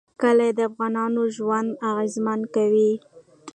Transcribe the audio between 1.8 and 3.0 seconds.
اغېزمن کوي.